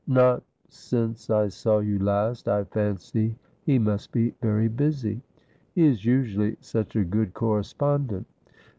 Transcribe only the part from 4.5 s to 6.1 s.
busy. He is